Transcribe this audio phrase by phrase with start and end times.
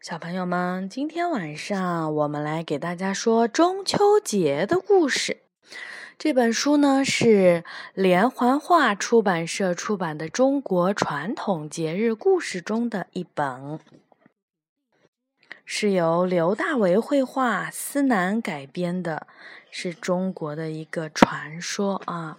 [0.00, 5.38] 小朋友们，今天晚上我们来给大家说中秋节的故事。
[6.18, 7.64] 这本书呢是
[7.94, 13.80] 连环画出版社出版的《中国传统节日故事》中的一本，
[15.64, 19.26] 是由刘大为绘画、思南改编的，
[19.70, 22.38] 是中国的一个传说啊。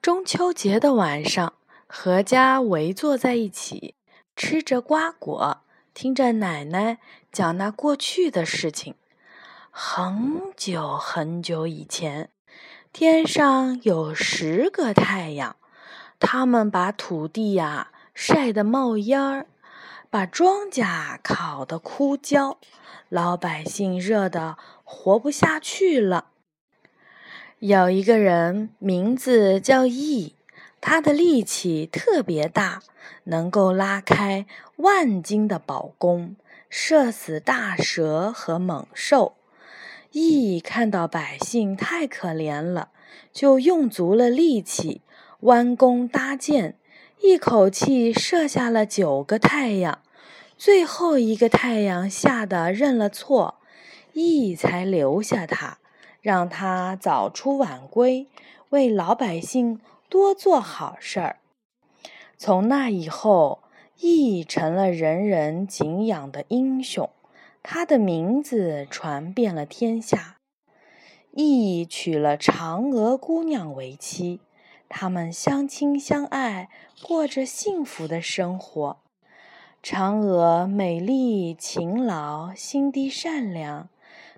[0.00, 1.54] 中秋节的晚上，
[1.88, 3.96] 阖家围坐在一起，
[4.36, 5.64] 吃着瓜果。
[5.96, 6.98] 听着奶奶
[7.32, 8.96] 讲那过去的事情，
[9.70, 12.28] 很久很久以前，
[12.92, 15.56] 天上有十个太阳，
[16.20, 19.46] 他们把土地呀晒得冒烟儿，
[20.10, 22.58] 把庄稼烤得枯焦，
[23.08, 26.26] 老百姓热得活不下去了。
[27.58, 30.35] 有一个人名字叫羿。
[30.88, 32.80] 他的力气特别大，
[33.24, 36.36] 能够拉开万斤的宝弓，
[36.70, 39.34] 射死大蛇和猛兽。
[40.12, 42.90] 羿看到百姓太可怜了，
[43.32, 45.00] 就用足了力气，
[45.40, 46.76] 弯弓搭箭，
[47.20, 49.98] 一口气射下了九个太阳。
[50.56, 53.56] 最后一个太阳吓得认了错，
[54.12, 55.78] 羿才留下他，
[56.20, 58.28] 让他早出晚归，
[58.68, 59.80] 为老百姓。
[60.08, 61.36] 多做好事儿。
[62.36, 63.60] 从那以后，
[64.00, 67.08] 羿成了人人敬仰的英雄，
[67.62, 70.36] 他的名字传遍了天下。
[71.32, 74.40] 羿娶了嫦娥姑娘为妻，
[74.88, 76.68] 他们相亲相爱，
[77.02, 78.98] 过着幸福的生活。
[79.82, 83.88] 嫦娥美丽、勤劳、心地善良，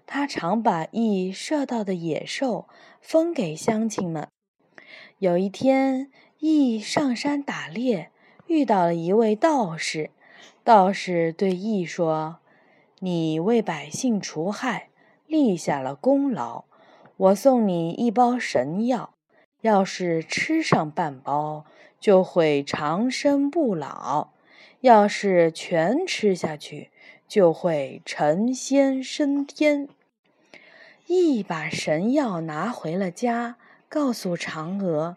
[0.07, 2.67] 她常把羿射到的野兽
[3.01, 4.29] 分给乡亲们。
[5.19, 8.13] 有一天，羿上山打猎，
[8.47, 10.11] 遇到了一位道士。
[10.63, 12.39] 道士对羿说
[13.01, 14.91] ：“你为百姓除害，
[15.27, 16.67] 立下了功劳。
[17.17, 19.15] 我送你一包神药，
[19.62, 21.65] 要是吃上半包，
[21.99, 24.34] 就会长生不老；
[24.83, 26.93] 要是全吃下去，
[27.27, 29.89] 就会成仙升天。”
[31.09, 33.57] 羿把神药拿回了家。
[33.91, 35.16] 告诉嫦娥，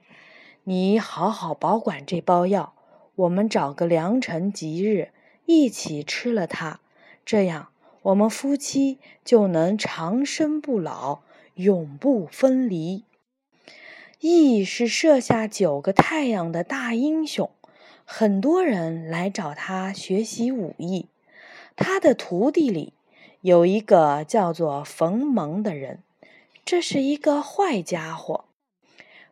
[0.63, 2.73] 你好好保管这包药，
[3.15, 5.11] 我们找个良辰吉日
[5.45, 6.79] 一起吃了它，
[7.25, 7.67] 这样
[8.03, 11.19] 我们夫妻就能长生不老，
[11.55, 13.03] 永不分离。
[14.21, 17.51] 羿是射下九个太阳的大英雄，
[18.05, 21.07] 很多人来找他学习武艺。
[21.75, 22.93] 他的徒弟里
[23.41, 25.99] 有一个叫做冯蒙的人，
[26.63, 28.45] 这是一个坏家伙。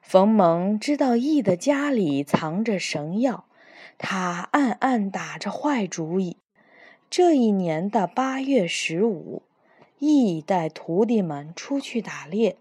[0.10, 3.46] 冯蒙知道羿的家里藏着神药，
[4.00, 6.38] 他暗暗打着坏主意。
[7.12, 9.44] 这一年的八月十五，
[10.00, 12.58] 羿带徒弟们出去打猎。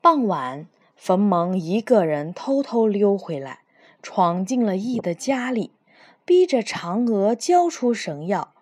[0.00, 0.66] 傍晚，
[0.96, 3.58] 冯蒙一个人偷偷溜回来，
[4.02, 5.72] 闯进了羿的家里，
[6.24, 8.54] 逼着嫦娥交出神药。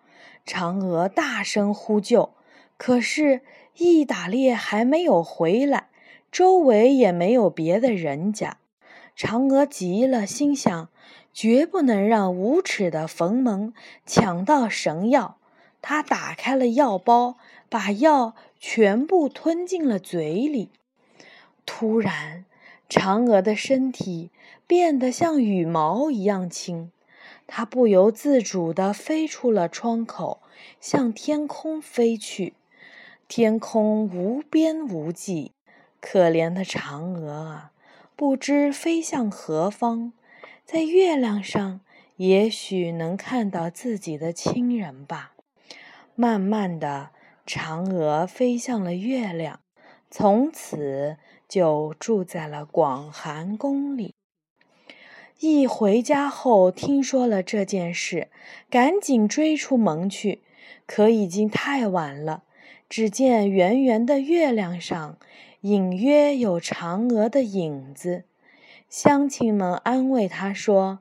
[0.45, 2.33] 嫦娥大声呼救，
[2.75, 3.39] 可是
[3.75, 5.87] 羿打猎还没有回来。
[6.35, 8.57] 周围也没有别的人家，
[9.17, 10.89] 嫦娥急了，心想：
[11.31, 13.71] 绝不能让无耻的冯蒙
[14.05, 15.37] 抢到神药。
[15.81, 17.37] 她打开了药包，
[17.69, 20.71] 把药全部吞进了嘴里。
[21.65, 22.43] 突然，
[22.89, 24.29] 嫦娥的身体
[24.67, 26.91] 变得像羽毛一样轻，
[27.47, 30.41] 她不由自主地飞出了窗口，
[30.81, 32.51] 向天空飞去。
[33.29, 35.54] 天空无边无际。
[36.07, 37.71] 可怜的嫦娥啊，
[38.15, 40.13] 不知飞向何方，
[40.63, 41.81] 在月亮上
[42.17, 45.31] 也许能看到自己的亲人吧。
[46.13, 47.09] 慢慢的，
[47.47, 49.61] 嫦娥飞向了月亮，
[50.11, 51.17] 从此
[51.49, 54.13] 就住在了广寒宫里。
[55.39, 58.29] 一回家后，听说了这件事，
[58.69, 60.43] 赶紧追出门去，
[60.85, 62.43] 可已经太晚了。
[62.87, 65.17] 只见圆圆的月亮上。
[65.65, 68.25] 隐约有嫦娥的影子，
[68.87, 70.99] 乡亲们安慰他说：“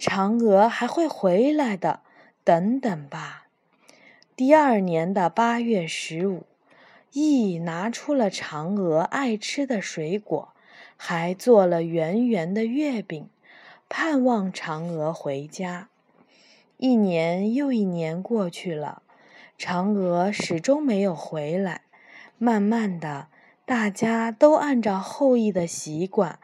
[0.00, 2.00] 嫦娥还会回来的，
[2.42, 3.48] 等等吧。”
[4.34, 6.44] 第二年的八月十五，
[7.12, 10.48] 羿拿出了嫦娥爱吃的水果，
[10.96, 13.28] 还做了圆圆的月饼，
[13.90, 15.90] 盼望嫦娥回家。
[16.78, 19.02] 一年又一年过去了，
[19.58, 21.82] 嫦娥始终没有回来。
[22.38, 23.28] 慢慢的。
[23.66, 26.38] 大家都按照后羿的习惯，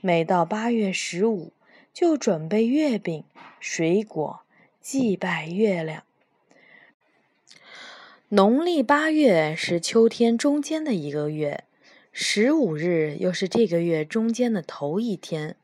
[0.00, 1.52] 每到八月十五
[1.92, 3.24] 就准备月饼、
[3.58, 4.42] 水果、
[4.80, 6.04] 祭拜月亮。
[8.28, 11.64] 农历八月是秋天中间的一个月，
[12.12, 15.56] 十五日又是这个月中间的头一天，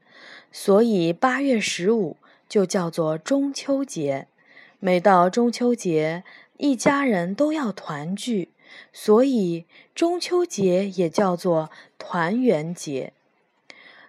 [0.51, 2.17] 所以八月十五
[2.49, 4.27] 就叫做中秋节。
[4.81, 6.25] 每到中秋节，
[6.57, 8.49] 一家人都要团聚，
[8.93, 13.13] 所以中秋节也叫做团圆节。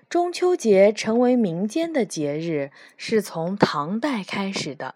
[0.07, 4.95] 中秋节成为民间的节日，是从唐代开始的。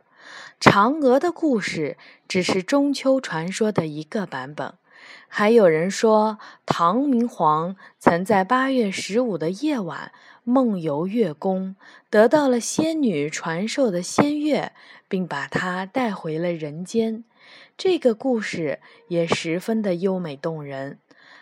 [0.59, 4.73] 嫦娥的故事只是中秋传说的一个版本。
[5.27, 10.11] 还有人说，唐明皇曾在八月十五的夜晚
[10.43, 11.75] 梦游月宫，
[12.09, 14.73] 得到了仙女传授的仙乐，
[15.07, 17.23] 并把它带回了人间。
[17.77, 20.99] 这个故事也十分的优美动人。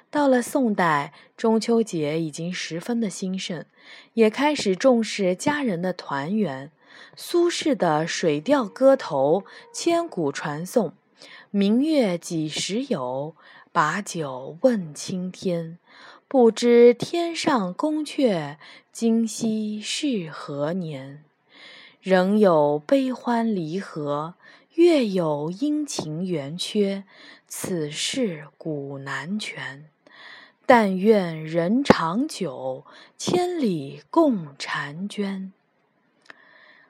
[0.10, 3.66] 到了宋代，中秋节已经十分的兴盛，
[4.14, 6.72] 也开始重视家人的团圆。
[7.16, 9.42] 苏轼的《水调歌头》
[9.74, 10.94] 千古传颂
[11.52, 13.36] ：“明月几时有？
[13.72, 15.78] 把酒问青天。
[16.28, 18.58] 不知天上宫阙，
[18.92, 21.24] 今夕是何年？
[22.02, 24.36] 仍有悲欢离合，
[24.78, 27.04] 月有阴晴圆缺，
[27.48, 29.90] 此事古难全。”
[30.68, 32.86] 但愿人长久，
[33.18, 35.52] 千里共婵娟。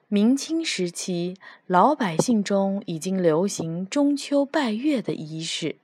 [0.10, 5.78] 明清时期，老百姓中已经流行中秋拜月的仪式。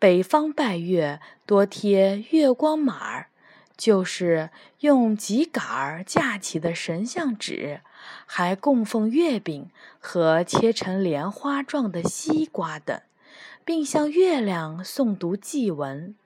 [0.00, 3.28] 北方拜月多贴月光马儿，
[3.78, 7.80] 就是用秸秆儿架起的神像纸，
[8.26, 9.70] 还供奉月饼
[10.00, 13.00] 和切成莲花状的西瓜等，
[13.64, 16.16] 并向月亮诵读祭文。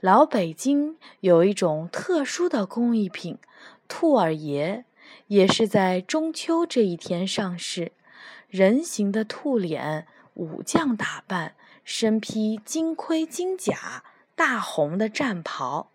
[0.00, 3.38] 老北京有一种特殊的工艺品——
[3.86, 4.84] 兔儿爷，
[5.26, 7.92] 也是在中秋这一天上市。
[8.48, 11.54] 人形的兔脸，武将打扮，
[11.84, 14.04] 身披金盔金甲、
[14.34, 15.90] 大红的战袍，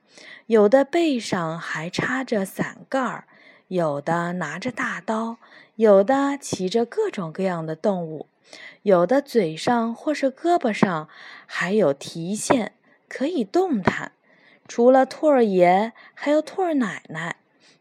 [0.48, 3.26] 有的背上还插着伞盖儿，
[3.68, 5.38] 有的拿着大刀，
[5.76, 8.28] 有的骑着各种各样的动物，
[8.82, 11.08] 有的嘴上或是胳膊上
[11.46, 12.74] 还有提线。
[13.10, 14.12] 可以动弹。
[14.68, 17.38] 除了兔儿爷，还有兔儿奶奶，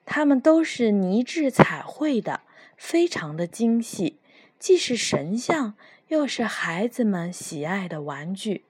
[0.07, 2.41] 他们都是泥制彩绘的，
[2.79, 4.19] 非常的精细，
[4.59, 5.75] 既是神像，
[6.09, 8.65] 又是孩子们喜爱的玩具。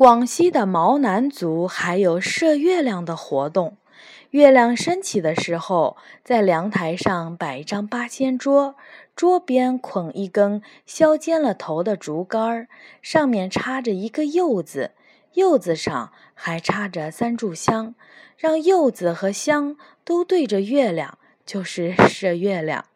[0.00, 3.76] 广西的毛南族还有射月亮的活动。
[4.30, 8.76] 月亮升起的时候，在阳台上摆一张八仙桌，
[9.14, 12.66] 桌边捆一根削尖了头的竹竿，
[13.02, 14.92] 上面插着一个柚子，
[15.34, 17.94] 柚子上还插着三炷香，
[18.38, 22.86] 让柚子和香都对着月亮，就是射月亮。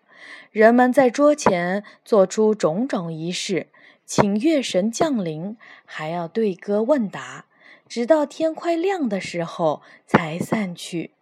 [0.51, 3.67] 人们在桌前做出种种仪式，
[4.06, 7.47] 请月神降临，还要对歌问答，
[7.89, 11.12] 直到天快亮的时候才散去。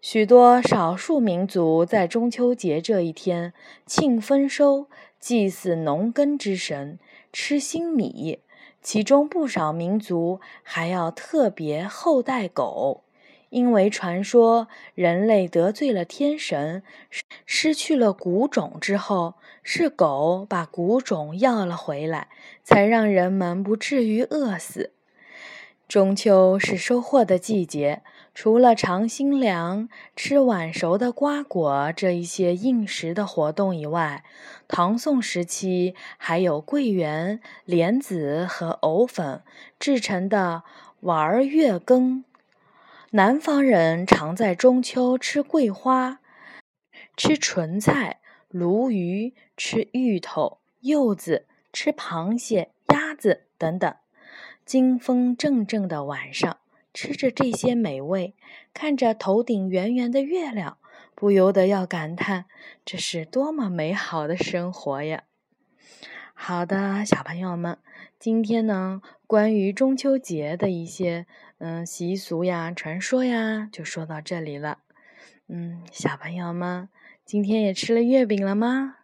[0.00, 3.54] 许多少数民族在中秋节这一天
[3.86, 4.86] 庆丰收，
[5.18, 6.98] 祭祀农耕之神，
[7.32, 8.40] 吃新米。
[8.82, 13.02] 其中不少民族还要特别厚待狗，
[13.56, 16.82] 因为传说人类得罪了天神，
[17.46, 22.28] 失去了谷种之后，是狗把谷种要了回来，
[22.62, 24.92] 才让人们不至于饿死。
[25.88, 28.02] 中秋是收获的季节。
[28.34, 34.22] 除了尝新粮、吃晚熟的瓜果这一些应时的活动以外，
[34.68, 39.40] 唐宋时期还有桂圆、莲子和藕粉
[39.78, 40.64] 制成的
[41.00, 42.22] 玩月羹。
[43.16, 46.20] 南方人常在中秋吃桂花、
[47.16, 48.20] 吃莼菜、
[48.50, 53.94] 鲈鱼、吃芋头、柚子、吃螃蟹、鸭子等等。
[54.66, 56.58] 金风阵阵的晚上。
[56.92, 58.34] 吃着这些美味，
[58.74, 60.76] 看着头顶圆圆的月亮，
[61.14, 62.44] 不由得要感叹：
[62.84, 65.24] 这是多么美好的生活呀！
[66.34, 67.78] 好的，小朋友们，
[68.18, 71.26] 今天呢，关于中秋节的一些
[71.58, 74.78] 嗯习俗呀、传说呀，就说到这里了。
[75.48, 76.88] 嗯，小朋友们，
[77.24, 78.96] 今天也吃了月饼了吗？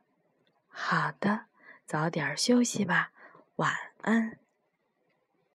[0.69, 1.47] 好的，
[1.87, 3.13] 早点休息吧，
[3.57, 4.42] 晚安。